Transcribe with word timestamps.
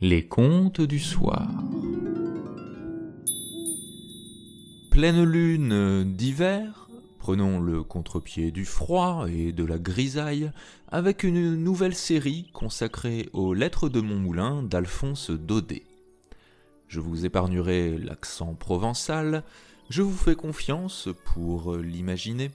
Les 0.00 0.24
contes 0.24 0.80
du 0.80 1.00
soir. 1.00 1.50
Pleine 4.92 5.24
lune 5.24 6.04
d'hiver, 6.04 6.88
prenons 7.18 7.58
le 7.58 7.82
contre-pied 7.82 8.52
du 8.52 8.64
froid 8.64 9.26
et 9.28 9.50
de 9.50 9.64
la 9.64 9.80
grisaille 9.80 10.52
avec 10.86 11.24
une 11.24 11.56
nouvelle 11.56 11.96
série 11.96 12.48
consacrée 12.52 13.28
aux 13.32 13.54
lettres 13.54 13.88
de 13.88 14.00
mon 14.00 14.14
moulin 14.14 14.62
d'Alphonse 14.62 15.32
Daudet. 15.32 15.82
Je 16.86 17.00
vous 17.00 17.26
épargnerai 17.26 17.98
l'accent 17.98 18.54
provençal, 18.54 19.42
je 19.90 20.02
vous 20.02 20.16
fais 20.16 20.36
confiance 20.36 21.08
pour 21.34 21.76
l'imaginer. 21.76 22.52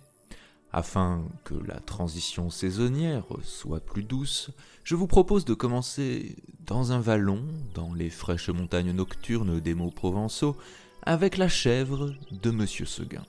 Afin 0.75 1.23
que 1.43 1.53
la 1.53 1.79
transition 1.79 2.49
saisonnière 2.49 3.25
soit 3.43 3.79
plus 3.79 4.01
douce, 4.01 4.49
je 4.83 4.95
vous 4.95 5.05
propose 5.05 5.45
de 5.45 5.53
commencer 5.53 6.35
dans 6.65 6.91
un 6.91 6.99
vallon, 6.99 7.43
dans 7.75 7.93
les 7.93 8.09
fraîches 8.09 8.49
montagnes 8.49 8.91
nocturnes 8.91 9.59
des 9.59 9.75
mots 9.75 9.91
provençaux, 9.91 10.57
avec 11.03 11.37
la 11.37 11.47
chèvre 11.47 12.15
de 12.31 12.49
Monsieur 12.49 12.87
Seguin. 12.87 13.23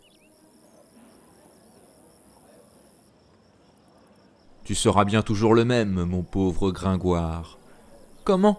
Tu 4.65 4.74
seras 4.74 5.04
bien 5.04 5.20
toujours 5.20 5.54
le 5.54 5.66
même, 5.66 6.04
mon 6.04 6.23
pauvre 6.23 6.70
Gringoire. 6.70 7.59
Comment 8.24 8.59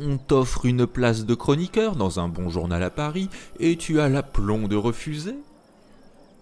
On 0.00 0.16
t'offre 0.16 0.64
une 0.64 0.86
place 0.86 1.26
de 1.26 1.34
chroniqueur 1.34 1.94
dans 1.94 2.20
un 2.20 2.28
bon 2.28 2.48
journal 2.48 2.82
à 2.82 2.88
Paris, 2.88 3.28
et 3.60 3.76
tu 3.76 4.00
as 4.00 4.08
l'aplomb 4.08 4.66
de 4.66 4.76
refuser? 4.76 5.36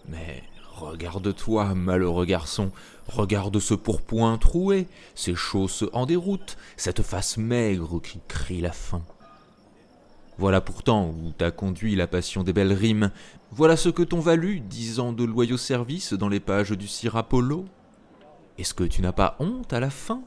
Mais 0.08 0.44
Regarde-toi, 0.82 1.76
malheureux 1.76 2.24
garçon, 2.24 2.72
regarde 3.06 3.60
ce 3.60 3.72
pourpoint 3.72 4.36
troué, 4.36 4.88
ces 5.14 5.36
chausses 5.36 5.84
en 5.92 6.06
déroute, 6.06 6.56
cette 6.76 7.02
face 7.02 7.36
maigre 7.36 8.00
qui 8.02 8.18
crie 8.26 8.60
la 8.60 8.72
faim. 8.72 9.02
Voilà 10.38 10.60
pourtant 10.60 11.06
où 11.06 11.30
t'a 11.30 11.52
conduit 11.52 11.94
la 11.94 12.08
passion 12.08 12.42
des 12.42 12.52
belles 12.52 12.72
rimes, 12.72 13.12
voilà 13.52 13.76
ce 13.76 13.90
que 13.90 14.02
t'ont 14.02 14.18
valu 14.18 14.58
dix 14.58 14.98
ans 14.98 15.12
de 15.12 15.22
loyaux 15.22 15.56
services 15.56 16.14
dans 16.14 16.28
les 16.28 16.40
pages 16.40 16.72
du 16.72 16.88
Sir 16.88 17.16
Apollo. 17.16 17.66
Est-ce 18.58 18.74
que 18.74 18.82
tu 18.82 19.02
n'as 19.02 19.12
pas 19.12 19.36
honte 19.38 19.72
à 19.72 19.78
la 19.78 19.90
fin 19.90 20.20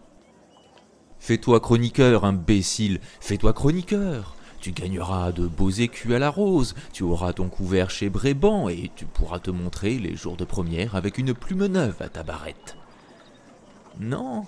Fais-toi 1.19 1.59
chroniqueur, 1.59 2.23
imbécile, 2.23 3.01
fais-toi 3.19 3.51
chroniqueur. 3.51 4.35
Tu 4.65 4.71
gagneras 4.71 5.31
de 5.31 5.45
beaux 5.45 5.69
écus 5.69 6.15
à 6.15 6.17
la 6.17 6.31
rose, 6.31 6.73
tu 6.91 7.03
auras 7.03 7.33
ton 7.33 7.49
couvert 7.49 7.91
chez 7.91 8.09
Bréban 8.09 8.67
et 8.67 8.89
tu 8.95 9.05
pourras 9.05 9.37
te 9.37 9.51
montrer 9.51 9.99
les 9.99 10.15
jours 10.15 10.37
de 10.37 10.43
première 10.43 10.95
avec 10.95 11.19
une 11.19 11.35
plume 11.35 11.67
neuve 11.67 11.97
à 11.99 12.09
ta 12.09 12.23
barrette. 12.23 12.75
Non, 13.99 14.47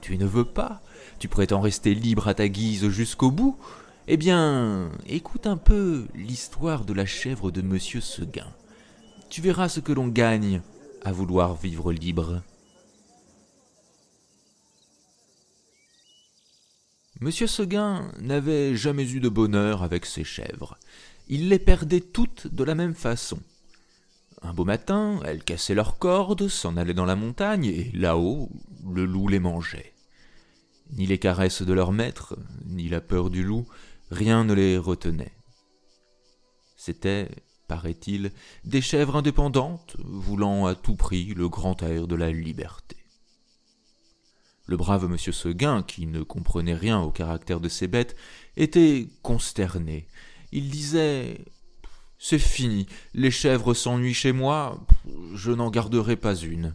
tu 0.00 0.16
ne 0.16 0.26
veux 0.26 0.44
pas, 0.44 0.80
tu 1.18 1.26
prétends 1.26 1.60
rester 1.60 1.92
libre 1.92 2.28
à 2.28 2.34
ta 2.34 2.46
guise 2.46 2.88
jusqu'au 2.90 3.32
bout. 3.32 3.58
Eh 4.06 4.16
bien, 4.16 4.90
écoute 5.08 5.48
un 5.48 5.56
peu 5.56 6.06
l'histoire 6.14 6.84
de 6.84 6.92
la 6.92 7.04
chèvre 7.04 7.50
de 7.50 7.60
Monsieur 7.60 8.00
Seguin. 8.00 8.46
Tu 9.28 9.40
verras 9.40 9.68
ce 9.68 9.80
que 9.80 9.92
l'on 9.92 10.06
gagne 10.06 10.60
à 11.04 11.10
vouloir 11.10 11.56
vivre 11.56 11.92
libre. 11.92 12.42
Monsieur 17.20 17.48
Seguin 17.48 18.12
n'avait 18.20 18.76
jamais 18.76 19.10
eu 19.10 19.18
de 19.18 19.28
bonheur 19.28 19.82
avec 19.82 20.06
ses 20.06 20.22
chèvres. 20.22 20.78
Il 21.28 21.48
les 21.48 21.58
perdait 21.58 22.00
toutes 22.00 22.46
de 22.46 22.62
la 22.62 22.76
même 22.76 22.94
façon. 22.94 23.40
Un 24.40 24.52
beau 24.52 24.64
matin, 24.64 25.18
elles 25.24 25.42
cassaient 25.42 25.74
leurs 25.74 25.98
cordes, 25.98 26.46
s'en 26.46 26.76
allaient 26.76 26.94
dans 26.94 27.04
la 27.04 27.16
montagne, 27.16 27.64
et 27.64 27.90
là-haut, 27.92 28.48
le 28.88 29.04
loup 29.04 29.26
les 29.26 29.40
mangeait. 29.40 29.94
Ni 30.92 31.06
les 31.06 31.18
caresses 31.18 31.62
de 31.62 31.72
leur 31.72 31.90
maître, 31.90 32.38
ni 32.66 32.88
la 32.88 33.00
peur 33.00 33.30
du 33.30 33.42
loup, 33.42 33.66
rien 34.12 34.44
ne 34.44 34.54
les 34.54 34.78
retenait. 34.78 35.32
C'étaient, 36.76 37.28
paraît-il, 37.66 38.30
des 38.64 38.80
chèvres 38.80 39.16
indépendantes, 39.16 39.96
voulant 40.04 40.66
à 40.66 40.76
tout 40.76 40.94
prix 40.94 41.34
le 41.34 41.48
grand 41.48 41.82
air 41.82 42.06
de 42.06 42.14
la 42.14 42.30
liberté. 42.30 42.96
Le 44.68 44.76
brave 44.76 45.08
monsieur 45.08 45.32
Seguin, 45.32 45.82
qui 45.82 46.06
ne 46.06 46.22
comprenait 46.22 46.74
rien 46.74 47.00
au 47.00 47.10
caractère 47.10 47.58
de 47.58 47.70
ces 47.70 47.88
bêtes, 47.88 48.14
était 48.58 49.08
consterné. 49.22 50.06
Il 50.52 50.68
disait 50.68 51.42
C'est 52.18 52.38
fini, 52.38 52.86
les 53.14 53.30
chèvres 53.30 53.72
s'ennuient 53.72 54.12
chez 54.12 54.32
moi, 54.32 54.78
je 55.32 55.52
n'en 55.52 55.70
garderai 55.70 56.16
pas 56.16 56.34
une. 56.34 56.74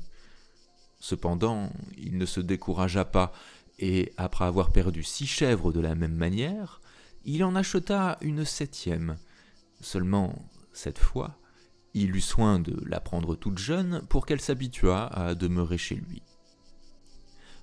Cependant, 0.99 1.71
il 1.95 2.17
ne 2.17 2.25
se 2.25 2.39
découragea 2.39 3.05
pas, 3.05 3.31
et 3.77 4.11
après 4.17 4.45
avoir 4.45 4.71
perdu 4.71 5.03
six 5.03 5.27
chèvres 5.27 5.71
de 5.71 5.79
la 5.79 5.93
même 5.93 6.15
manière, 6.15 6.81
il 7.25 7.43
en 7.43 7.55
acheta 7.55 8.17
une 8.21 8.43
septième. 8.43 9.17
Seulement, 9.81 10.49
cette 10.71 10.97
fois, 10.97 11.37
il 11.93 12.15
eut 12.15 12.21
soin 12.21 12.57
de 12.57 12.75
la 12.87 12.99
prendre 12.99 13.35
toute 13.35 13.59
jeune 13.59 14.01
pour 14.09 14.25
qu'elle 14.25 14.41
s'habituât 14.41 15.05
à 15.13 15.35
demeurer 15.35 15.77
chez 15.77 15.95
lui. 15.95 16.23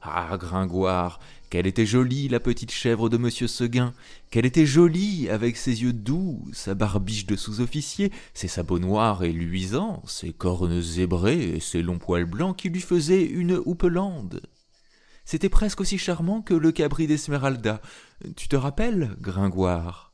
Ah, 0.03 0.39
Gringoire, 0.39 1.21
qu'elle 1.51 1.67
était 1.67 1.85
jolie, 1.85 2.29
la 2.29 2.41
petite 2.41 2.71
chèvre 2.71 3.11
de 3.11 3.19
monsieur 3.19 3.47
Seguin, 3.47 3.93
qu'elle 4.31 4.47
était 4.47 4.65
jolie, 4.65 5.29
avec 5.29 5.59
ses 5.59 5.83
yeux 5.83 5.93
doux, 5.93 6.43
sa 6.53 6.75
barbiche 6.75 7.27
de 7.27 7.37
sous-officier, 7.37 8.11
ses 8.33 8.49
sabots 8.49 8.79
noirs 8.79 9.25
et 9.25 9.33
luisants, 9.33 10.03
ses 10.07 10.33
cornes 10.33 10.81
zébrées 10.81 11.57
et 11.57 11.61
ses 11.61 11.83
longs 11.83 11.99
poils 11.99 12.25
blancs 12.25 12.57
qui 12.57 12.71
lui 12.71 12.81
faisaient 12.81 13.25
une 13.25 13.61
houppelande. 13.67 14.41
C'était 15.27 15.51
presque 15.51 15.83
aussi 15.83 15.99
charmant 15.99 16.41
que 16.41 16.55
le 16.55 16.73
cabri 16.73 17.07
d'Esmeralda. 17.07 17.83
Tu 18.37 18.49
te 18.49 18.57
rappelles, 18.57 19.17
Gringoire? 19.21 20.10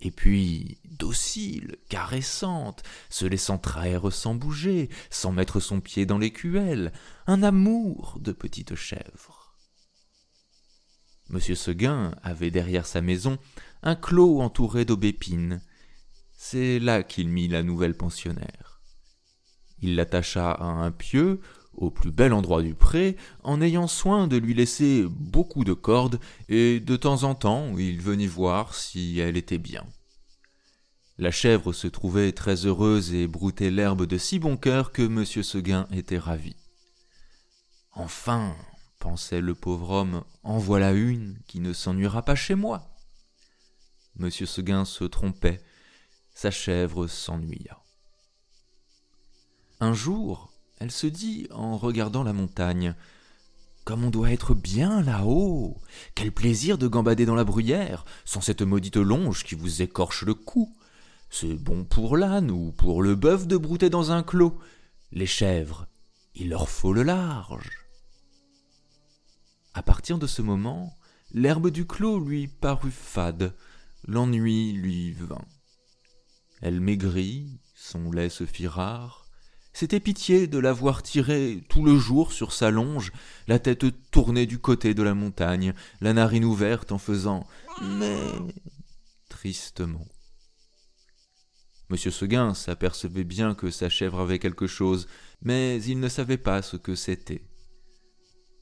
Et 0.00 0.10
puis 0.10 0.78
docile, 0.84 1.76
caressante, 1.88 2.82
se 3.10 3.26
laissant 3.26 3.58
traire 3.58 4.12
sans 4.12 4.34
bouger, 4.34 4.88
sans 5.10 5.32
mettre 5.32 5.60
son 5.60 5.80
pied 5.80 6.06
dans 6.06 6.18
l'écuelle, 6.18 6.92
un 7.26 7.42
amour 7.42 8.18
de 8.20 8.32
petite 8.32 8.74
chèvre. 8.74 9.56
Monsieur 11.30 11.54
Seguin 11.54 12.14
avait 12.22 12.50
derrière 12.50 12.86
sa 12.86 13.00
maison 13.00 13.38
un 13.82 13.96
clos 13.96 14.40
entouré 14.40 14.84
d'aubépines. 14.84 15.60
C'est 16.36 16.78
là 16.78 17.02
qu'il 17.02 17.28
mit 17.28 17.48
la 17.48 17.62
nouvelle 17.62 17.96
pensionnaire. 17.96 18.80
Il 19.80 19.96
l'attacha 19.96 20.52
à 20.52 20.64
un 20.64 20.90
pieu 20.90 21.40
au 21.78 21.90
plus 21.90 22.10
bel 22.10 22.32
endroit 22.32 22.62
du 22.62 22.74
pré, 22.74 23.16
en 23.42 23.62
ayant 23.62 23.86
soin 23.86 24.26
de 24.26 24.36
lui 24.36 24.52
laisser 24.52 25.06
beaucoup 25.08 25.64
de 25.64 25.72
cordes, 25.72 26.20
et 26.48 26.80
de 26.80 26.96
temps 26.96 27.22
en 27.22 27.34
temps 27.34 27.76
il 27.78 28.00
venait 28.00 28.26
voir 28.26 28.74
si 28.74 29.18
elle 29.20 29.36
était 29.36 29.58
bien. 29.58 29.86
La 31.16 31.30
chèvre 31.30 31.72
se 31.72 31.88
trouvait 31.88 32.32
très 32.32 32.66
heureuse 32.66 33.12
et 33.12 33.26
broutait 33.26 33.70
l'herbe 33.70 34.06
de 34.06 34.18
si 34.18 34.38
bon 34.38 34.56
cœur 34.56 34.92
que 34.92 35.02
M. 35.02 35.24
Seguin 35.24 35.88
était 35.90 36.18
ravi. 36.18 36.54
Enfin, 37.92 38.54
pensait 39.00 39.40
le 39.40 39.54
pauvre 39.54 39.90
homme, 39.90 40.22
en 40.44 40.58
voilà 40.58 40.92
une 40.92 41.38
qui 41.46 41.58
ne 41.58 41.72
s'ennuiera 41.72 42.22
pas 42.22 42.36
chez 42.36 42.54
moi. 42.54 42.88
M. 44.20 44.30
Seguin 44.30 44.84
se 44.84 45.04
trompait, 45.04 45.60
sa 46.34 46.52
chèvre 46.52 47.08
s'ennuya. 47.08 47.82
Un 49.80 49.92
jour, 49.92 50.52
elle 50.78 50.90
se 50.90 51.06
dit 51.06 51.48
en 51.50 51.76
regardant 51.76 52.22
la 52.22 52.32
montagne. 52.32 52.94
Comme 53.84 54.04
on 54.04 54.10
doit 54.10 54.30
être 54.30 54.54
bien 54.54 55.02
là-haut. 55.02 55.76
Quel 56.14 56.30
plaisir 56.30 56.78
de 56.78 56.86
gambader 56.86 57.26
dans 57.26 57.34
la 57.34 57.44
bruyère, 57.44 58.04
sans 58.24 58.40
cette 58.40 58.62
maudite 58.62 58.96
longe 58.96 59.44
qui 59.44 59.54
vous 59.54 59.82
écorche 59.82 60.24
le 60.24 60.34
cou. 60.34 60.74
C'est 61.30 61.54
bon 61.54 61.84
pour 61.84 62.16
l'âne 62.16 62.50
ou 62.50 62.72
pour 62.72 63.02
le 63.02 63.14
bœuf 63.14 63.46
de 63.46 63.56
brouter 63.56 63.90
dans 63.90 64.12
un 64.12 64.22
clos. 64.22 64.58
Les 65.10 65.26
chèvres, 65.26 65.86
il 66.34 66.50
leur 66.50 66.68
faut 66.68 66.92
le 66.92 67.02
large. 67.02 67.70
À 69.74 69.82
partir 69.82 70.18
de 70.18 70.26
ce 70.26 70.42
moment, 70.42 70.94
l'herbe 71.32 71.70
du 71.70 71.86
clos 71.86 72.20
lui 72.20 72.46
parut 72.46 72.90
fade, 72.90 73.54
l'ennui 74.06 74.72
lui 74.72 75.12
vint. 75.12 75.44
Elle 76.60 76.80
maigrit, 76.80 77.60
son 77.74 78.10
lait 78.10 78.28
se 78.28 78.44
fit 78.44 78.66
rare, 78.66 79.27
c'était 79.78 80.00
pitié 80.00 80.48
de 80.48 80.58
la 80.58 80.72
voir 80.72 81.04
tout 81.04 81.84
le 81.84 81.98
jour 81.98 82.32
sur 82.32 82.52
sa 82.52 82.72
longe, 82.72 83.12
la 83.46 83.60
tête 83.60 83.86
tournée 84.10 84.44
du 84.44 84.58
côté 84.58 84.92
de 84.92 85.04
la 85.04 85.14
montagne, 85.14 85.72
la 86.00 86.12
narine 86.12 86.44
ouverte 86.44 86.90
en 86.90 86.98
faisant 86.98 87.46
mais 87.80 88.18
tristement. 89.28 90.04
Monsieur 91.90 92.10
Seguin 92.10 92.54
s'apercevait 92.54 93.22
bien 93.22 93.54
que 93.54 93.70
sa 93.70 93.88
chèvre 93.88 94.18
avait 94.18 94.40
quelque 94.40 94.66
chose, 94.66 95.06
mais 95.42 95.80
il 95.84 96.00
ne 96.00 96.08
savait 96.08 96.38
pas 96.38 96.60
ce 96.60 96.76
que 96.76 96.96
c'était. 96.96 97.44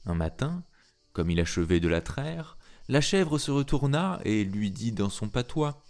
Un 0.05 0.13
matin, 0.13 0.63
comme 1.13 1.31
il 1.31 1.39
achevait 1.39 1.79
de 1.79 1.87
la 1.87 2.01
traire, 2.01 2.59
la 2.89 3.01
chèvre 3.01 3.39
se 3.39 3.49
retourna 3.49 4.21
et 4.23 4.43
lui 4.43 4.69
dit 4.69 4.91
dans 4.91 5.09
son 5.09 5.29
patois 5.29 5.83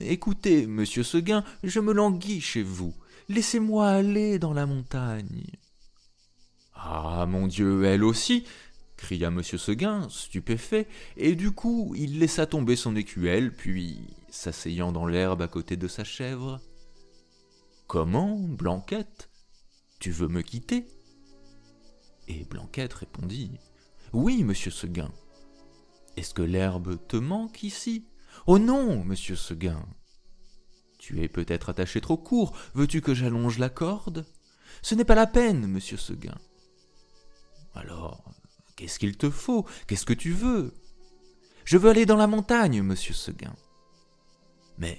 Écoutez, 0.00 0.66
monsieur 0.66 1.04
Seguin, 1.04 1.44
je 1.62 1.78
me 1.78 1.92
languis 1.92 2.40
chez 2.40 2.64
vous. 2.64 2.96
Laissez-moi 3.30 3.86
aller 3.86 4.40
dans 4.40 4.52
la 4.52 4.66
montagne. 4.66 5.46
Ah, 6.74 7.26
mon 7.28 7.46
Dieu, 7.46 7.84
elle 7.84 8.02
aussi 8.02 8.44
cria 8.96 9.28
M. 9.28 9.40
Seguin, 9.44 10.08
stupéfait, 10.10 10.88
et 11.16 11.36
du 11.36 11.52
coup 11.52 11.94
il 11.96 12.18
laissa 12.18 12.46
tomber 12.46 12.74
son 12.74 12.96
écuelle, 12.96 13.54
puis, 13.54 14.16
s'asseyant 14.30 14.90
dans 14.90 15.06
l'herbe 15.06 15.42
à 15.42 15.46
côté 15.46 15.76
de 15.76 15.86
sa 15.86 16.02
chèvre. 16.02 16.60
Comment, 17.86 18.36
Blanquette? 18.36 19.30
Tu 20.00 20.10
veux 20.10 20.26
me 20.26 20.42
quitter? 20.42 20.88
Et 22.26 22.42
Blanquette 22.42 22.94
répondit. 22.94 23.52
Oui, 24.12 24.42
monsieur 24.42 24.72
Seguin. 24.72 25.12
Est-ce 26.16 26.34
que 26.34 26.42
l'herbe 26.42 26.98
te 27.06 27.16
manque 27.16 27.62
ici? 27.62 28.06
Oh 28.48 28.58
non, 28.58 29.04
monsieur 29.04 29.36
Seguin. 29.36 29.86
Tu 31.00 31.22
es 31.22 31.28
peut-être 31.28 31.70
attaché 31.70 32.02
trop 32.02 32.18
court. 32.18 32.52
Veux-tu 32.74 33.00
que 33.00 33.14
j'allonge 33.14 33.58
la 33.58 33.70
corde? 33.70 34.26
Ce 34.82 34.94
n'est 34.94 35.06
pas 35.06 35.14
la 35.14 35.26
peine, 35.26 35.66
monsieur 35.66 35.96
Seguin. 35.96 36.36
Alors, 37.74 38.34
qu'est-ce 38.76 38.98
qu'il 38.98 39.16
te 39.16 39.30
faut? 39.30 39.64
Qu'est-ce 39.86 40.04
que 40.04 40.12
tu 40.12 40.32
veux? 40.32 40.74
Je 41.64 41.78
veux 41.78 41.88
aller 41.88 42.04
dans 42.04 42.18
la 42.18 42.26
montagne, 42.26 42.82
monsieur 42.82 43.14
Seguin. 43.14 43.56
Mais, 44.76 44.98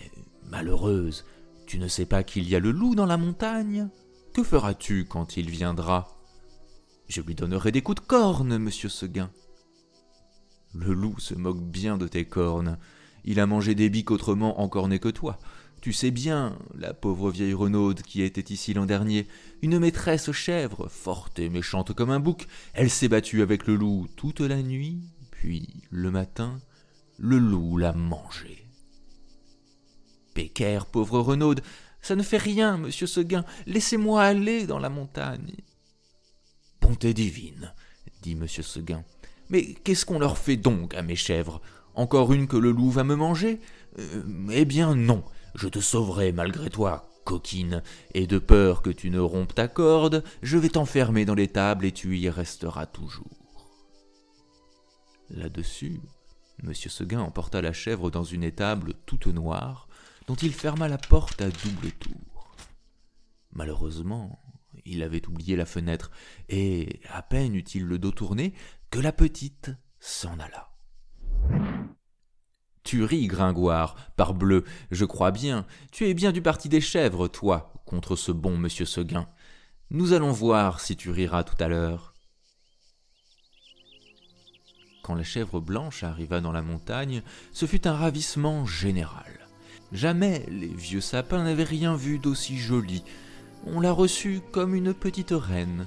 malheureuse, 0.50 1.24
tu 1.68 1.78
ne 1.78 1.88
sais 1.88 2.08
pas 2.08 2.24
qu'il 2.24 2.50
y 2.50 2.56
a 2.56 2.60
le 2.60 2.72
loup 2.72 2.96
dans 2.96 3.06
la 3.06 3.18
montagne? 3.18 3.88
Que 4.34 4.44
feras-tu 4.44 5.06
quand 5.06 5.38
il 5.38 5.52
viendra? 5.52 6.18
Je 7.10 7.22
lui 7.22 7.36
donnerai 7.36 7.72
des 7.72 7.84
coups 7.84 8.02
de 8.02 8.08
corne, 8.08 8.58
monsieur 8.58 8.90
Seguin. 8.90 9.30
Le 10.74 10.94
loup 10.94 11.20
se 11.20 11.36
moque 11.36 11.62
bien 11.62 12.00
de 12.00 12.08
tes 12.08 12.26
cornes. 12.26 12.80
Il 13.24 13.40
a 13.40 13.46
mangé 13.46 13.76
des 13.76 13.90
biques 13.90 14.10
autrement 14.10 14.62
encornées 14.62 14.98
que 14.98 15.10
toi. 15.10 15.38
Tu 15.82 15.94
sais 15.94 16.12
bien, 16.12 16.60
la 16.76 16.94
pauvre 16.94 17.32
vieille 17.32 17.56
Renaude 17.56 18.04
qui 18.04 18.22
était 18.22 18.54
ici 18.54 18.76
l'an 18.76 18.86
dernier, 18.86 19.28
une 19.64 19.80
maîtresse 19.80 20.32
chèvre, 20.32 20.88
forte 20.88 21.40
et 21.40 21.50
méchante 21.50 21.94
comme 21.94 22.12
un 22.12 22.20
bouc, 22.20 22.46
elle 22.74 22.92
s'est 22.92 23.08
battue 23.08 23.42
avec 23.42 23.66
le 23.66 23.76
loup 23.76 24.08
toute 24.16 24.42
la 24.42 24.62
nuit, 24.62 25.02
puis 25.32 25.68
le 25.90 26.12
matin, 26.12 26.60
le 27.18 27.40
loup 27.40 27.78
l'a 27.78 27.94
mangée. 27.94 28.68
Pécaire, 30.36 30.86
pauvre 30.86 31.20
Renaude, 31.20 31.62
ça 32.04 32.16
ne 32.16 32.22
fait 32.22 32.38
rien, 32.38 32.78
monsieur 32.78 33.08
Seguin, 33.08 33.44
laissez-moi 33.66 34.22
aller 34.22 34.68
dans 34.68 34.80
la 34.80 34.90
montagne. 34.90 35.56
Bonté 36.80 37.16
divine, 37.16 37.74
dit 38.22 38.36
monsieur 38.36 38.64
Seguin. 38.64 39.04
Mais 39.50 39.74
qu'est-ce 39.84 40.06
qu'on 40.06 40.20
leur 40.20 40.38
fait 40.38 40.58
donc 40.58 40.94
à 40.94 41.02
mes 41.02 41.16
chèvres? 41.16 41.60
Encore 41.96 42.34
une 42.34 42.48
que 42.48 42.58
le 42.58 42.72
loup 42.72 42.92
va 42.92 43.04
me 43.04 43.16
manger? 43.16 43.60
Euh, 43.98 44.24
Eh 44.52 44.66
bien 44.66 44.96
non, 44.96 45.24
je 45.56 45.68
te 45.68 45.80
sauverai 45.80 46.32
malgré 46.32 46.70
toi, 46.70 47.10
coquine, 47.26 47.84
et 48.14 48.28
de 48.28 48.40
peur 48.40 48.82
que 48.82 48.90
tu 48.90 49.10
ne 49.10 49.20
rompes 49.20 49.56
ta 49.56 49.68
corde, 49.68 50.24
je 50.42 50.58
vais 50.58 50.70
t'enfermer 50.70 51.26
dans 51.26 51.36
l'étable 51.36 51.86
et 51.86 51.92
tu 51.92 52.18
y 52.18 52.30
resteras 52.30 52.86
toujours. 52.86 53.28
Là-dessus, 55.30 56.02
M. 56.64 56.74
Seguin 56.74 57.22
emporta 57.22 57.62
la 57.62 57.74
chèvre 57.74 58.12
dans 58.12 58.24
une 58.24 58.44
étable 58.44 58.94
toute 59.06 59.28
noire, 59.28 59.88
dont 60.28 60.36
il 60.36 60.54
ferma 60.54 60.88
la 60.88 60.98
porte 60.98 61.42
à 61.42 61.50
double 61.50 61.92
tour. 61.94 62.56
Malheureusement, 63.54 64.42
il 64.86 65.04
avait 65.04 65.26
oublié 65.28 65.56
la 65.56 65.66
fenêtre, 65.66 66.12
et 66.50 67.02
à 67.10 67.22
peine 67.22 67.56
eut-il 67.56 67.86
le 67.86 68.00
dos 68.00 68.12
tourné 68.12 68.54
que 68.90 69.00
la 69.00 69.12
petite 69.12 69.72
s'en 70.00 70.40
alla. 70.40 70.71
Tu 72.84 73.04
ris, 73.04 73.28
Gringoire, 73.28 73.96
parbleu, 74.16 74.64
je 74.90 75.06
crois 75.06 75.32
bien. 75.32 75.66
Tu 75.92 76.08
es 76.08 76.14
bien 76.14 76.32
du 76.32 76.42
parti 76.42 76.68
des 76.68 76.82
chèvres, 76.82 77.28
toi, 77.28 77.74
contre 77.86 78.16
ce 78.16 78.32
bon 78.32 78.58
monsieur 78.58 78.86
Seguin. 78.86 79.28
Nous 79.90 80.14
allons 80.14 80.32
voir 80.32 80.80
si 80.80 80.96
tu 80.96 81.12
riras 81.12 81.44
tout 81.44 81.62
à 81.62 81.68
l'heure. 81.68 82.14
Quand 85.04 85.16
la 85.16 85.24
chèvre 85.24 85.60
blanche 85.60 86.04
arriva 86.04 86.42
dans 86.42 86.52
la 86.52 86.62
montagne, 86.62 87.22
ce 87.54 87.66
fut 87.66 87.88
un 87.88 87.94
ravissement 87.94 88.66
général. 88.66 89.40
Jamais 89.92 90.46
les 90.50 90.68
vieux 90.68 91.02
sapins 91.02 91.44
n'avaient 91.44 91.64
rien 91.64 91.96
vu 91.96 92.20
d'aussi 92.20 92.58
joli. 92.58 93.04
On 93.66 93.82
la 93.82 93.92
reçut 93.92 94.42
comme 94.52 94.74
une 94.74 94.94
petite 94.94 95.32
reine. 95.32 95.86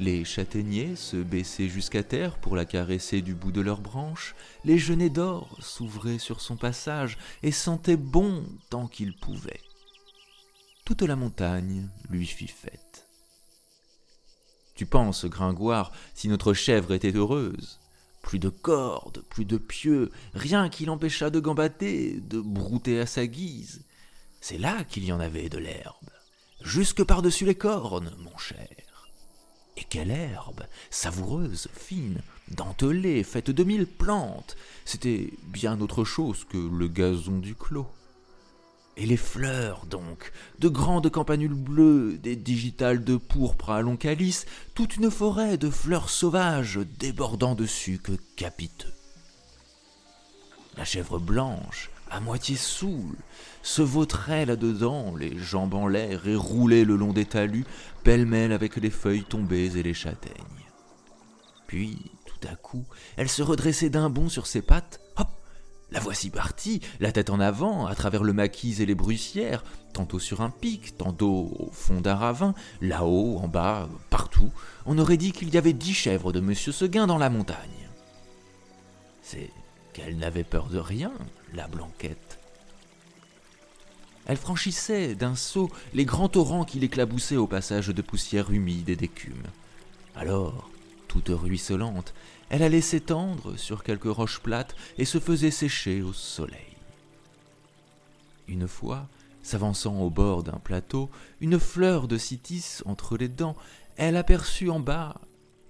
Les 0.00 0.24
châtaigniers 0.24 0.96
se 0.96 1.18
baissaient 1.18 1.68
jusqu'à 1.68 2.02
terre 2.02 2.38
pour 2.38 2.56
la 2.56 2.64
caresser 2.64 3.20
du 3.20 3.34
bout 3.34 3.52
de 3.52 3.60
leurs 3.60 3.82
branches, 3.82 4.34
les 4.64 4.78
genêts 4.78 5.10
d'or 5.10 5.54
s'ouvraient 5.60 6.18
sur 6.18 6.40
son 6.40 6.56
passage 6.56 7.18
et 7.42 7.52
sentaient 7.52 7.98
bon 7.98 8.46
tant 8.70 8.86
qu'ils 8.86 9.14
pouvaient. 9.14 9.60
Toute 10.86 11.02
la 11.02 11.16
montagne 11.16 11.86
lui 12.08 12.24
fit 12.24 12.46
fête. 12.46 13.06
Tu 14.74 14.86
penses, 14.86 15.26
Gringoire, 15.26 15.92
si 16.14 16.28
notre 16.28 16.54
chèvre 16.54 16.94
était 16.94 17.14
heureuse? 17.14 17.78
Plus 18.22 18.38
de 18.38 18.48
cordes, 18.48 19.22
plus 19.28 19.44
de 19.44 19.58
pieux, 19.58 20.10
rien 20.32 20.70
qui 20.70 20.86
l'empêchât 20.86 21.28
de 21.28 21.40
gambater, 21.40 22.20
de 22.22 22.40
brouter 22.40 23.00
à 23.00 23.04
sa 23.04 23.26
guise. 23.26 23.84
C'est 24.40 24.56
là 24.56 24.82
qu'il 24.82 25.04
y 25.04 25.12
en 25.12 25.20
avait 25.20 25.50
de 25.50 25.58
l'herbe, 25.58 26.08
jusque 26.62 27.04
par-dessus 27.04 27.44
les 27.44 27.54
cornes, 27.54 28.14
mon 28.18 28.38
cher. 28.38 28.89
Et 29.80 29.84
quelle 29.88 30.10
herbe, 30.10 30.64
savoureuse, 30.90 31.68
fine, 31.72 32.20
dentelée, 32.50 33.22
faite 33.24 33.50
de 33.50 33.64
mille 33.64 33.86
plantes. 33.86 34.56
C'était 34.84 35.32
bien 35.44 35.80
autre 35.80 36.04
chose 36.04 36.44
que 36.44 36.58
le 36.58 36.86
gazon 36.86 37.38
du 37.38 37.54
clos. 37.54 37.88
Et 38.98 39.06
les 39.06 39.16
fleurs, 39.16 39.86
donc, 39.86 40.32
de 40.58 40.68
grandes 40.68 41.10
campanules 41.10 41.54
bleues, 41.54 42.18
des 42.18 42.36
digitales 42.36 43.02
de 43.02 43.16
pourpre 43.16 43.70
à 43.70 43.80
long 43.80 43.96
calice, 43.96 44.44
toute 44.74 44.96
une 44.96 45.10
forêt 45.10 45.56
de 45.56 45.70
fleurs 45.70 46.10
sauvages 46.10 46.80
débordant 46.98 47.54
dessus 47.54 47.98
que 47.98 48.12
capiteux. 48.36 48.92
La 50.76 50.84
chèvre 50.84 51.18
blanche, 51.18 51.90
à 52.10 52.20
moitié 52.20 52.56
saoule, 52.56 53.16
se 53.62 53.82
vautrait 53.82 54.46
là-dedans, 54.46 55.14
les 55.16 55.38
jambes 55.38 55.74
en 55.74 55.86
l'air 55.86 56.26
et 56.26 56.34
roulait 56.34 56.84
le 56.84 56.96
long 56.96 57.12
des 57.12 57.24
talus, 57.24 57.64
pêle-mêle 58.02 58.52
avec 58.52 58.76
les 58.76 58.90
feuilles 58.90 59.24
tombées 59.24 59.76
et 59.76 59.82
les 59.82 59.94
châtaignes. 59.94 60.34
Puis, 61.66 62.10
tout 62.26 62.48
à 62.48 62.56
coup, 62.56 62.84
elle 63.16 63.28
se 63.28 63.42
redressait 63.42 63.90
d'un 63.90 64.10
bond 64.10 64.28
sur 64.28 64.46
ses 64.46 64.62
pattes. 64.62 65.00
Hop 65.16 65.28
La 65.92 66.00
voici 66.00 66.30
partie, 66.30 66.80
la 66.98 67.12
tête 67.12 67.30
en 67.30 67.38
avant, 67.38 67.86
à 67.86 67.94
travers 67.94 68.24
le 68.24 68.32
maquis 68.32 68.82
et 68.82 68.86
les 68.86 68.94
brussières, 68.94 69.62
tantôt 69.92 70.18
sur 70.18 70.40
un 70.40 70.50
pic, 70.50 70.96
tantôt 70.96 71.52
au 71.58 71.70
fond 71.70 72.00
d'un 72.00 72.16
ravin, 72.16 72.54
là-haut, 72.80 73.38
en 73.38 73.46
bas, 73.46 73.88
partout. 74.08 74.50
On 74.86 74.98
aurait 74.98 75.16
dit 75.16 75.32
qu'il 75.32 75.52
y 75.54 75.58
avait 75.58 75.72
dix 75.72 75.94
chèvres 75.94 76.32
de 76.32 76.40
Monsieur 76.40 76.72
Seguin 76.72 77.06
dans 77.06 77.18
la 77.18 77.30
montagne. 77.30 77.88
C'est 79.22 79.50
qu'elle 79.92 80.16
n'avait 80.16 80.44
peur 80.44 80.68
de 80.68 80.78
rien, 80.78 81.12
la 81.54 81.66
blanquette. 81.68 82.38
Elle 84.26 84.36
franchissait 84.36 85.14
d'un 85.14 85.34
saut 85.34 85.70
les 85.92 86.04
grands 86.04 86.28
torrents 86.28 86.64
qui 86.64 86.78
l'éclaboussaient 86.78 87.36
au 87.36 87.46
passage 87.46 87.88
de 87.88 88.02
poussière 88.02 88.50
humide 88.50 88.88
et 88.88 88.96
d'écume. 88.96 89.42
Alors, 90.14 90.70
toute 91.08 91.30
ruisselante, 91.30 92.14
elle 92.50 92.62
allait 92.62 92.80
s'étendre 92.80 93.56
sur 93.56 93.82
quelques 93.82 94.04
roches 94.04 94.40
plates 94.40 94.76
et 94.98 95.04
se 95.04 95.18
faisait 95.18 95.50
sécher 95.50 96.02
au 96.02 96.12
soleil. 96.12 96.76
Une 98.46 98.68
fois, 98.68 99.08
s'avançant 99.42 100.00
au 100.00 100.10
bord 100.10 100.42
d'un 100.42 100.58
plateau, 100.58 101.10
une 101.40 101.58
fleur 101.58 102.08
de 102.08 102.18
cytis 102.18 102.82
entre 102.84 103.16
les 103.16 103.28
dents, 103.28 103.56
elle 103.96 104.16
aperçut 104.16 104.70
en 104.70 104.80
bas, 104.80 105.20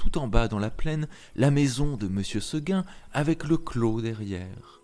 tout 0.00 0.16
en 0.16 0.28
bas 0.28 0.48
dans 0.48 0.58
la 0.58 0.70
plaine, 0.70 1.08
la 1.36 1.50
maison 1.50 1.98
de 1.98 2.06
M. 2.06 2.24
Seguin 2.24 2.86
avec 3.12 3.44
le 3.44 3.58
clos 3.58 4.00
derrière. 4.00 4.80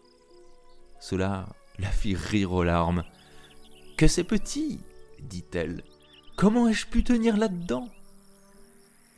Cela 1.01 1.49
la 1.79 1.91
fit 1.91 2.15
rire 2.15 2.53
aux 2.53 2.63
larmes. 2.63 3.03
Que 3.97 4.09
c'est 4.09 4.25
petit, 4.25 4.79
dit-elle. 5.23 5.85
Comment 6.37 6.69
ai-je 6.69 6.87
pu 6.87 7.03
tenir 7.03 7.39
là-dedans? 7.39 7.89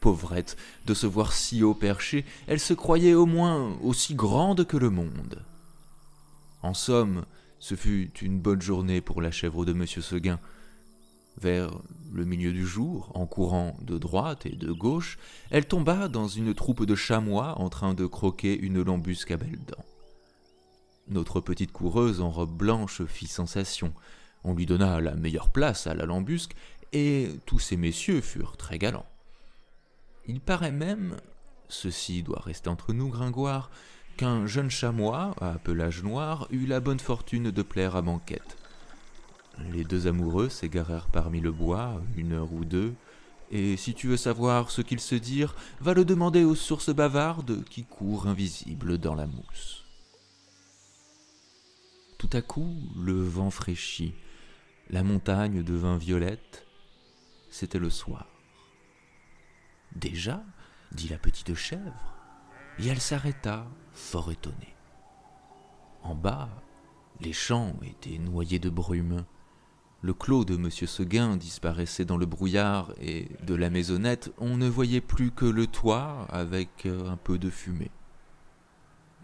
Pauvrette, 0.00 0.56
de 0.86 0.94
se 0.94 1.08
voir 1.08 1.32
si 1.32 1.64
haut 1.64 1.74
perché, 1.74 2.24
elle 2.46 2.60
se 2.60 2.74
croyait 2.74 3.14
au 3.14 3.26
moins 3.26 3.76
aussi 3.82 4.14
grande 4.14 4.68
que 4.68 4.76
le 4.76 4.90
monde. 4.90 5.44
En 6.62 6.74
somme, 6.74 7.24
ce 7.58 7.74
fut 7.74 8.12
une 8.22 8.38
bonne 8.38 8.62
journée 8.62 9.00
pour 9.00 9.20
la 9.20 9.32
chèvre 9.32 9.64
de 9.64 9.72
monsieur 9.72 10.02
Seguin. 10.02 10.38
Vers 11.40 11.72
le 12.12 12.24
milieu 12.24 12.52
du 12.52 12.66
jour, 12.66 13.10
en 13.14 13.26
courant 13.26 13.76
de 13.82 13.98
droite 13.98 14.46
et 14.46 14.56
de 14.56 14.72
gauche, 14.72 15.18
elle 15.50 15.66
tomba 15.66 16.08
dans 16.08 16.28
une 16.28 16.54
troupe 16.54 16.84
de 16.84 16.94
chamois 16.94 17.58
en 17.58 17.68
train 17.68 17.94
de 17.94 18.06
croquer 18.06 18.58
une 18.58 18.82
lambusque 18.82 19.30
à 19.30 19.36
belles 19.36 19.64
dents. 19.66 19.84
Notre 21.08 21.40
petite 21.40 21.72
coureuse 21.72 22.20
en 22.20 22.30
robe 22.30 22.56
blanche 22.56 23.04
fit 23.04 23.26
sensation. 23.26 23.94
On 24.44 24.54
lui 24.54 24.66
donna 24.66 25.00
la 25.00 25.14
meilleure 25.14 25.50
place 25.50 25.86
à 25.86 25.94
la 25.94 26.04
lambusque, 26.04 26.54
et 26.92 27.28
tous 27.46 27.58
ces 27.58 27.76
messieurs 27.76 28.20
furent 28.20 28.56
très 28.56 28.78
galants. 28.78 29.06
Il 30.26 30.40
paraît 30.40 30.72
même, 30.72 31.16
ceci 31.68 32.22
doit 32.22 32.42
rester 32.44 32.68
entre 32.68 32.92
nous, 32.92 33.08
Gringoire, 33.08 33.70
qu'un 34.16 34.46
jeune 34.46 34.70
chamois, 34.70 35.34
à 35.40 35.58
pelage 35.58 36.02
noir, 36.02 36.46
eut 36.50 36.66
la 36.66 36.80
bonne 36.80 37.00
fortune 37.00 37.50
de 37.50 37.62
plaire 37.62 37.96
à 37.96 38.02
Banquette. 38.02 38.56
Les 39.72 39.84
deux 39.84 40.06
amoureux 40.06 40.48
s'égarèrent 40.48 41.08
parmi 41.08 41.40
le 41.40 41.52
bois 41.52 42.00
une 42.16 42.32
heure 42.32 42.52
ou 42.52 42.64
deux, 42.64 42.94
et 43.50 43.76
si 43.76 43.94
tu 43.94 44.08
veux 44.08 44.16
savoir 44.16 44.70
ce 44.70 44.82
qu'ils 44.82 45.00
se 45.00 45.14
dirent, 45.14 45.54
va 45.80 45.94
le 45.94 46.04
demander 46.04 46.44
aux 46.44 46.54
sources 46.54 46.94
bavardes 46.94 47.64
qui 47.64 47.84
courent 47.84 48.26
invisibles 48.26 48.98
dans 48.98 49.14
la 49.14 49.26
mousse. 49.26 49.84
Tout 52.18 52.30
à 52.32 52.42
coup, 52.42 52.74
le 52.96 53.22
vent 53.22 53.50
fraîchit, 53.50 54.14
la 54.90 55.02
montagne 55.02 55.62
devint 55.62 55.96
violette, 55.96 56.66
c'était 57.50 57.78
le 57.78 57.90
soir. 57.90 58.26
Déjà 59.94 60.42
dit 60.92 61.08
la 61.08 61.18
petite 61.18 61.54
chèvre, 61.54 62.16
et 62.78 62.86
elle 62.86 63.00
s'arrêta, 63.00 63.66
fort 63.92 64.30
étonnée. 64.30 64.74
En 66.02 66.14
bas, 66.14 66.48
les 67.20 67.32
champs 67.32 67.74
étaient 67.82 68.18
noyés 68.18 68.58
de 68.58 68.70
brume. 68.70 69.24
Le 70.00 70.14
clos 70.14 70.44
de 70.44 70.54
M. 70.54 70.70
Seguin 70.70 71.36
disparaissait 71.36 72.04
dans 72.04 72.16
le 72.16 72.26
brouillard 72.26 72.92
et 73.00 73.28
de 73.42 73.54
la 73.56 73.68
maisonnette 73.68 74.30
on 74.38 74.56
ne 74.56 74.68
voyait 74.68 75.00
plus 75.00 75.32
que 75.32 75.44
le 75.44 75.66
toit 75.66 76.26
avec 76.30 76.86
euh, 76.86 77.10
un 77.10 77.16
peu 77.16 77.36
de 77.36 77.50
fumée. 77.50 77.90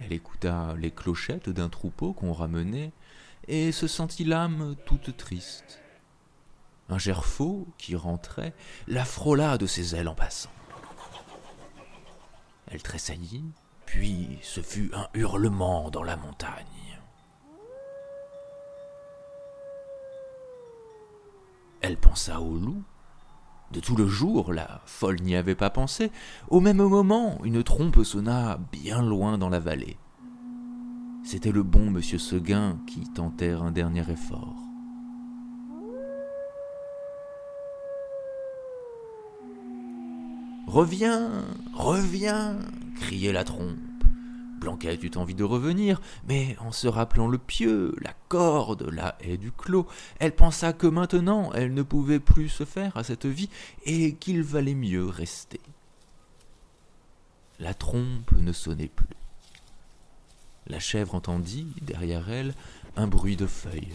Elle 0.01 0.13
écouta 0.13 0.75
les 0.77 0.91
clochettes 0.91 1.49
d'un 1.49 1.69
troupeau 1.69 2.13
qu'on 2.13 2.33
ramenait 2.33 2.93
et 3.47 3.71
se 3.71 3.87
sentit 3.87 4.25
l'âme 4.25 4.75
toute 4.85 5.17
triste. 5.17 5.81
Un 6.89 6.99
gerfaut 6.99 7.69
qui 7.79 7.95
rentrait 7.95 8.53
la 8.89 9.05
frôla 9.05 9.59
de 9.59 9.67
ses 9.67 9.95
ailes 9.95 10.09
en 10.09 10.17
passant. 10.17 10.51
Elle 12.67 12.83
tressaillit, 12.83 13.45
puis 13.87 14.39
ce 14.43 14.61
fut 14.61 14.91
un 14.93 15.09
hurlement 15.15 15.91
dans 15.91 16.03
la 16.03 16.17
montagne. 16.17 16.84
Elle 21.95 22.01
pensa 22.01 22.41
au 22.41 22.57
loup. 22.57 22.83
De 23.71 23.79
tout 23.79 23.95
le 23.95 24.09
jour, 24.09 24.53
la 24.53 24.81
folle 24.85 25.21
n'y 25.21 25.37
avait 25.37 25.55
pas 25.55 25.71
pensé. 25.71 26.11
Au 26.49 26.59
même 26.59 26.83
moment, 26.83 27.39
une 27.45 27.63
trompe 27.63 28.03
sonna 28.03 28.59
bien 28.73 29.01
loin 29.01 29.39
dans 29.39 29.49
la 29.49 29.61
vallée. 29.61 29.97
C'était 31.23 31.53
le 31.53 31.63
bon 31.63 31.93
monsieur 31.93 32.19
Seguin 32.19 32.79
qui 32.89 33.05
tentait 33.13 33.53
un 33.53 33.71
dernier 33.71 34.03
effort. 34.11 34.57
Reviens, 40.67 41.31
reviens, 41.75 42.57
criait 42.97 43.33
la 43.33 43.45
trompe. 43.45 43.94
Blanquette 44.61 45.03
eut 45.03 45.17
envie 45.17 45.35
de 45.35 45.45
revenir, 45.45 46.01
mais 46.27 46.57
en 46.61 46.73
se 46.73 46.89
rappelant 46.89 47.29
le 47.29 47.39
pieu, 47.39 47.95
la 48.01 48.15
corde, 48.29 48.89
la 48.91 49.17
haie 49.21 49.37
du 49.37 49.53
clos, 49.53 49.87
elle 50.19 50.35
pensa 50.35 50.73
que 50.73 50.87
maintenant 50.87 51.53
elle 51.53 51.75
ne 51.75 51.83
pouvait 51.83 52.21
plus 52.21 52.49
se 52.49 52.65
faire 52.65 52.97
à 52.97 53.05
cette 53.05 53.27
vie 53.27 53.51
et 53.85 54.15
qu'il 54.15 54.43
valait 54.43 54.75
mieux 54.75 55.07
rester. 55.07 55.61
La 57.59 57.75
trompe 57.75 58.33
ne 58.33 58.53
sonnait 58.53 58.89
plus. 58.89 59.07
La 60.67 60.81
chèvre 60.81 61.15
entendit, 61.15 61.69
derrière 61.83 62.31
elle, 62.31 62.55
un 62.97 63.07
bruit 63.07 63.37
de 63.37 63.47
feuilles. 63.47 63.95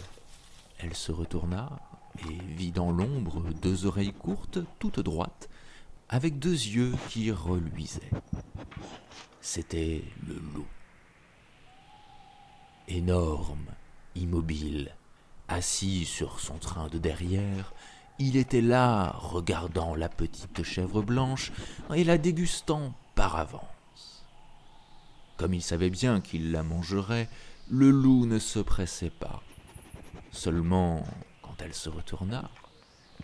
Elle 0.78 0.94
se 0.94 1.12
retourna 1.12 1.78
et 2.28 2.54
vit 2.54 2.70
dans 2.70 2.90
l'ombre 2.90 3.42
deux 3.60 3.86
oreilles 3.86 4.12
courtes, 4.12 4.58
toutes 4.78 5.00
droites, 5.00 5.48
avec 6.10 6.40
deux 6.40 6.50
yeux 6.50 6.92
qui 7.08 7.30
reluisaient. 7.30 8.10
C'était 9.40 10.02
le 10.26 10.34
loup. 10.34 10.66
Énorme, 12.88 13.68
immobile, 14.16 14.94
assis 15.46 16.04
sur 16.04 16.40
son 16.40 16.58
train 16.58 16.88
de 16.88 16.98
derrière, 16.98 17.72
il 18.18 18.36
était 18.36 18.60
là, 18.60 19.14
regardant 19.16 19.94
la 19.94 20.08
petite 20.08 20.62
chèvre 20.64 21.00
blanche 21.00 21.52
et 21.94 22.04
la 22.04 22.18
dégustant 22.18 22.92
par 23.14 23.36
avance. 23.36 24.26
Comme 25.36 25.54
il 25.54 25.62
savait 25.62 25.90
bien 25.90 26.20
qu'il 26.20 26.50
la 26.50 26.64
mangerait, 26.64 27.28
le 27.70 27.90
loup 27.90 28.26
ne 28.26 28.40
se 28.40 28.58
pressait 28.58 29.10
pas. 29.10 29.42
Seulement, 30.32 31.04
quand 31.40 31.62
elle 31.62 31.72
se 31.72 31.88
retourna, 31.88 32.50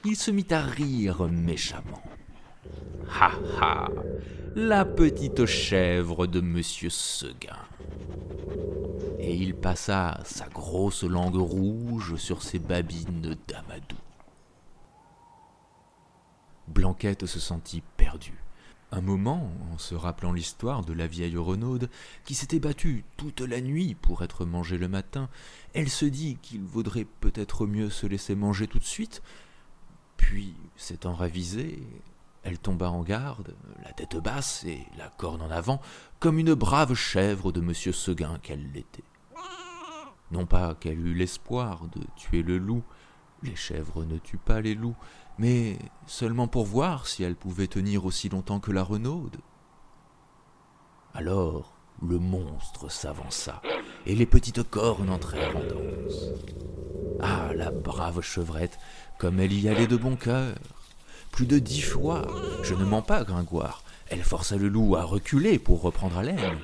il 0.04 0.16
se 0.16 0.30
mit 0.30 0.46
à 0.50 0.62
rire 0.62 1.24
méchamment. 1.24 2.02
Ha 3.08 3.32
ha 3.60 3.88
La 4.54 4.84
petite 4.84 5.46
chèvre 5.46 6.26
de 6.26 6.40
Monsieur 6.40 6.90
Seguin. 6.90 7.56
Et 9.18 9.34
il 9.34 9.54
passa 9.54 10.20
sa 10.24 10.48
grosse 10.48 11.04
langue 11.04 11.36
rouge 11.36 12.16
sur 12.16 12.42
ses 12.42 12.58
babines 12.58 13.36
d'amadou. 13.48 13.96
Blanquette 16.68 17.26
se 17.26 17.38
sentit 17.38 17.82
perdue. 17.96 18.42
Un 18.92 19.00
moment, 19.00 19.50
en 19.72 19.78
se 19.78 19.94
rappelant 19.94 20.32
l'histoire 20.32 20.84
de 20.84 20.92
la 20.92 21.06
vieille 21.06 21.36
Renaude, 21.36 21.90
qui 22.24 22.34
s'était 22.34 22.60
battue 22.60 23.04
toute 23.16 23.40
la 23.40 23.60
nuit 23.60 23.94
pour 23.94 24.22
être 24.22 24.44
mangée 24.44 24.78
le 24.78 24.88
matin, 24.88 25.28
elle 25.74 25.88
se 25.88 26.04
dit 26.04 26.38
qu'il 26.40 26.62
vaudrait 26.62 27.06
peut-être 27.20 27.66
mieux 27.66 27.90
se 27.90 28.06
laisser 28.06 28.34
manger 28.34 28.68
tout 28.68 28.78
de 28.78 28.84
suite. 28.84 29.22
Puis, 30.16 30.54
s'étant 30.76 31.14
ravisée, 31.14 31.82
elle 32.46 32.58
tomba 32.60 32.90
en 32.90 33.02
garde, 33.02 33.56
la 33.84 33.92
tête 33.92 34.16
basse 34.16 34.62
et 34.64 34.86
la 34.96 35.08
corne 35.08 35.42
en 35.42 35.50
avant, 35.50 35.80
comme 36.20 36.38
une 36.38 36.54
brave 36.54 36.94
chèvre 36.94 37.50
de 37.50 37.60
monsieur 37.60 37.90
Seguin 37.90 38.38
qu'elle 38.40 38.70
l'était. 38.70 39.02
Non 40.30 40.46
pas 40.46 40.76
qu'elle 40.76 41.04
eût 41.04 41.14
l'espoir 41.14 41.88
de 41.88 42.00
tuer 42.14 42.44
le 42.44 42.58
loup, 42.58 42.84
les 43.42 43.56
chèvres 43.56 44.04
ne 44.04 44.18
tuent 44.18 44.38
pas 44.38 44.60
les 44.60 44.76
loups, 44.76 44.94
mais 45.38 45.76
seulement 46.06 46.46
pour 46.46 46.66
voir 46.66 47.08
si 47.08 47.24
elle 47.24 47.34
pouvait 47.34 47.66
tenir 47.66 48.04
aussi 48.04 48.28
longtemps 48.28 48.60
que 48.60 48.70
la 48.70 48.84
renaude. 48.84 49.38
Alors 51.14 51.74
le 52.00 52.20
monstre 52.20 52.88
s'avança, 52.88 53.60
et 54.04 54.14
les 54.14 54.26
petites 54.26 54.62
cornes 54.62 55.10
entrèrent 55.10 55.56
en 55.56 55.66
danse. 55.66 56.30
Ah, 57.18 57.52
la 57.54 57.72
brave 57.72 58.20
chevrette, 58.20 58.78
comme 59.18 59.40
elle 59.40 59.52
y 59.52 59.68
allait 59.68 59.88
de 59.88 59.96
bon 59.96 60.14
cœur 60.14 60.54
plus 61.36 61.46
de 61.46 61.58
dix 61.58 61.82
fois. 61.82 62.26
Je 62.62 62.72
ne 62.72 62.86
mens 62.86 63.02
pas, 63.02 63.22
Gringoire. 63.22 63.84
Elle 64.08 64.22
força 64.22 64.56
le 64.56 64.68
loup 64.68 64.96
à 64.96 65.02
reculer 65.02 65.58
pour 65.58 65.82
reprendre 65.82 66.16
haleine. 66.16 66.58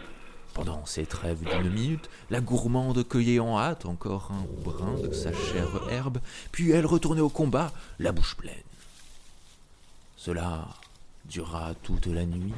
Pendant 0.55 0.87
ces 0.87 1.05
trêves 1.05 1.45
d'une 1.45 1.71
minute, 1.71 2.09
la 2.31 2.41
gourmande 2.41 3.07
cueillait 3.07 3.39
en 3.39 3.59
hâte 3.59 3.85
encore 3.85 4.33
un 4.33 4.47
brin 4.65 4.95
de 4.95 5.13
sa 5.13 5.31
chère 5.31 5.91
herbe, 5.91 6.21
puis 6.53 6.71
elle 6.71 6.87
retournait 6.87 7.21
au 7.21 7.29
combat, 7.29 7.71
la 7.99 8.13
bouche 8.13 8.35
pleine. 8.35 8.55
Cela 10.17 10.67
dura 11.27 11.75
toute 11.83 12.07
la 12.07 12.25
nuit. 12.25 12.55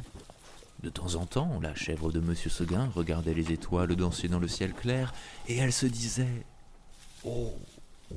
De 0.83 0.89
temps 0.89 1.15
en 1.15 1.25
temps, 1.25 1.59
la 1.61 1.75
chèvre 1.75 2.13
de 2.13 2.21
Monsieur 2.21 2.49
Seguin 2.49 2.89
regardait 2.95 3.33
les 3.33 3.51
étoiles 3.51 3.93
danser 3.93 4.29
dans 4.29 4.39
le 4.39 4.47
ciel 4.47 4.73
clair, 4.73 5.13
et 5.49 5.57
elle 5.57 5.73
se 5.73 5.85
disait 5.85 6.45
Oh, 7.25 7.51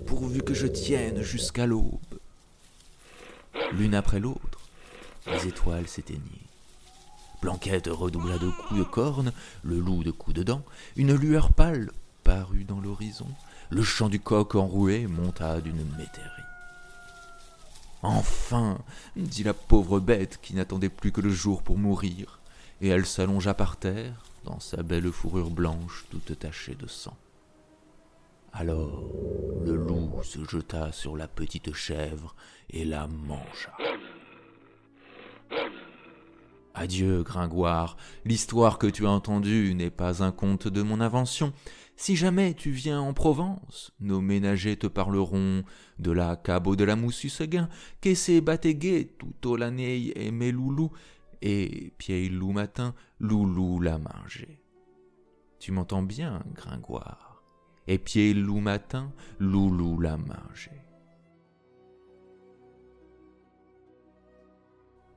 pourvu 0.06 0.42
que 0.42 0.54
je 0.54 0.68
tienne 0.68 1.22
jusqu'à 1.22 1.66
l'aube 1.66 1.98
l'une 3.72 3.94
après 3.94 4.20
l'autre. 4.20 4.60
Les 5.26 5.46
étoiles 5.46 5.88
s'éteignaient. 5.88 6.48
Blanquette 7.40 7.88
redoubla 7.88 8.38
de 8.38 8.50
coups 8.50 8.80
de 8.80 8.84
corne, 8.84 9.32
le 9.62 9.78
loup 9.78 10.02
de 10.02 10.10
coups 10.10 10.36
de 10.36 10.42
dents, 10.42 10.64
une 10.96 11.14
lueur 11.14 11.52
pâle 11.52 11.90
parut 12.24 12.64
dans 12.64 12.80
l'horizon, 12.80 13.28
le 13.70 13.82
chant 13.82 14.08
du 14.08 14.20
coq 14.20 14.54
enroué 14.54 15.06
monta 15.06 15.60
d'une 15.60 15.84
métairie. 15.96 16.42
Enfin, 18.02 18.78
dit 19.16 19.44
la 19.44 19.54
pauvre 19.54 20.00
bête 20.00 20.38
qui 20.40 20.54
n'attendait 20.54 20.88
plus 20.88 21.12
que 21.12 21.20
le 21.20 21.30
jour 21.30 21.62
pour 21.62 21.78
mourir, 21.78 22.40
et 22.80 22.88
elle 22.88 23.06
s'allongea 23.06 23.54
par 23.54 23.76
terre, 23.76 24.24
dans 24.44 24.60
sa 24.60 24.82
belle 24.82 25.10
fourrure 25.10 25.50
blanche 25.50 26.06
toute 26.10 26.38
tachée 26.38 26.74
de 26.74 26.86
sang. 26.86 27.16
Alors 28.60 29.12
le 29.64 29.76
loup 29.76 30.20
se 30.24 30.44
jeta 30.44 30.90
sur 30.90 31.16
la 31.16 31.28
petite 31.28 31.72
chèvre 31.74 32.34
et 32.68 32.84
la 32.84 33.06
mangea. 33.06 33.72
Adieu, 36.74 37.22
Gringoire, 37.22 37.96
l'histoire 38.24 38.78
que 38.78 38.88
tu 38.88 39.06
as 39.06 39.10
entendue 39.10 39.76
n'est 39.76 39.90
pas 39.90 40.24
un 40.24 40.32
conte 40.32 40.66
de 40.66 40.82
mon 40.82 41.00
invention. 41.00 41.52
Si 41.96 42.16
jamais 42.16 42.52
tu 42.54 42.72
viens 42.72 43.00
en 43.00 43.14
Provence, 43.14 43.92
nos 44.00 44.20
ménagers 44.20 44.76
te 44.76 44.88
parleront 44.88 45.62
de 46.00 46.10
la 46.10 46.34
cabot 46.34 46.74
de 46.74 46.82
la 46.82 46.96
moussu 46.96 47.28
seguin, 47.28 47.68
qu'est 48.00 48.40
batégué 48.40 49.14
tout 49.18 49.50
au 49.50 49.56
l'année 49.56 50.12
et 50.16 50.32
mes 50.32 50.50
loulous, 50.50 50.90
et 51.42 51.92
pied 51.98 52.28
loup 52.28 52.50
matin, 52.50 52.92
loulou 53.20 53.78
la 53.78 53.98
manger. 53.98 54.64
Tu 55.60 55.70
m'entends 55.70 56.02
bien, 56.02 56.42
Gringoire? 56.56 57.27
Et 57.88 58.34
loup 58.34 58.60
matin, 58.60 59.12
loulou 59.38 59.98
la 59.98 60.16
manger. 60.16 60.82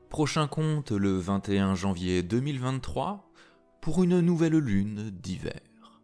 Prochain 0.09 0.47
conte 0.47 0.91
le 0.91 1.17
21 1.17 1.75
janvier 1.75 2.23
2023 2.23 3.29
pour 3.81 4.03
une 4.03 4.19
nouvelle 4.21 4.57
lune 4.57 5.09
d'hiver. 5.09 6.01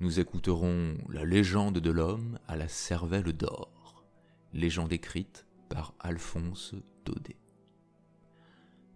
Nous 0.00 0.18
écouterons 0.18 0.96
la 1.08 1.24
légende 1.24 1.78
de 1.78 1.90
l'homme 1.90 2.38
à 2.48 2.56
la 2.56 2.68
cervelle 2.68 3.32
d'or, 3.32 4.04
légende 4.52 4.92
écrite 4.92 5.46
par 5.68 5.94
Alphonse 6.00 6.74
Daudet. 7.04 7.36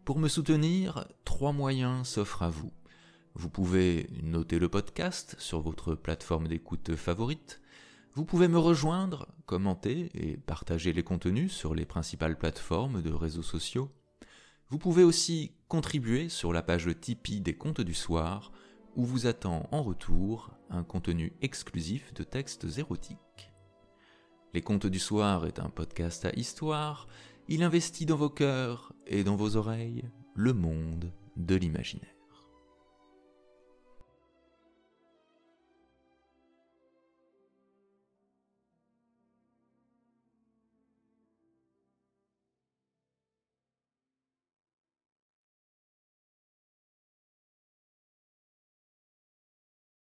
Pour 0.04 0.18
me 0.18 0.28
soutenir, 0.28 1.08
trois 1.25 1.52
moyens 1.52 2.08
s'offrent 2.08 2.42
à 2.42 2.50
vous. 2.50 2.72
Vous 3.38 3.50
pouvez 3.50 4.09
noter 4.23 4.59
le 4.59 4.71
podcast 4.71 5.37
sur 5.38 5.61
votre 5.61 5.95
plateforme 5.95 6.49
d'écoute 6.49 6.97
favorite. 6.97 7.61
Vous 8.14 8.25
pouvez 8.25 8.49
me 8.49 8.59
rejoindre, 8.59 9.28
commenter 9.45 10.09
et 10.14 10.38
partager 10.38 10.95
les 10.95 11.02
contenus 11.02 11.52
sur 11.52 11.75
les 11.75 11.85
principales 11.85 12.38
plateformes 12.38 13.02
de 13.02 13.12
réseaux 13.12 13.43
sociaux. 13.43 13.90
Vous 14.71 14.78
pouvez 14.78 15.05
aussi 15.05 15.52
contribuer 15.69 16.31
sur 16.31 16.55
la 16.55 16.62
page 16.62 16.88
Tipeee 16.99 17.43
des 17.43 17.55
Contes 17.55 17.83
du 17.83 17.93
Soir, 17.93 18.52
où 18.95 19.05
vous 19.05 19.26
attend 19.26 19.69
en 19.71 19.83
retour 19.83 20.52
un 20.71 20.83
contenu 20.83 21.35
exclusif 21.43 22.14
de 22.14 22.23
textes 22.25 22.78
érotiques. 22.78 23.52
Les 24.55 24.62
Contes 24.62 24.87
du 24.87 24.99
Soir 24.99 25.45
est 25.45 25.59
un 25.59 25.69
podcast 25.69 26.25
à 26.25 26.31
histoire, 26.31 27.07
il 27.49 27.62
investit 27.62 28.07
dans 28.07 28.16
vos 28.16 28.31
cœurs 28.31 28.95
et 29.07 29.25
dans 29.25 29.37
vos 29.37 29.57
oreilles 29.57 30.05
le 30.35 30.55
monde 30.55 31.12
de 31.37 31.55
l'imaginaire. 31.55 32.15